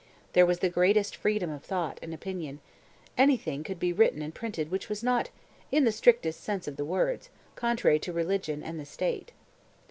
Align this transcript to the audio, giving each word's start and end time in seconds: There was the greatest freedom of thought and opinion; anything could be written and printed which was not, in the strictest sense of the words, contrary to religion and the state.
There 0.33 0.47
was 0.47 0.57
the 0.61 0.69
greatest 0.69 1.15
freedom 1.15 1.51
of 1.51 1.63
thought 1.63 1.99
and 2.01 2.11
opinion; 2.11 2.59
anything 3.19 3.63
could 3.63 3.77
be 3.79 3.93
written 3.93 4.23
and 4.23 4.33
printed 4.33 4.71
which 4.71 4.89
was 4.89 5.03
not, 5.03 5.29
in 5.71 5.83
the 5.83 5.91
strictest 5.91 6.41
sense 6.43 6.67
of 6.67 6.75
the 6.75 6.83
words, 6.85 7.29
contrary 7.55 7.99
to 7.99 8.11
religion 8.11 8.63
and 8.63 8.79
the 8.79 8.85
state. 8.87 9.31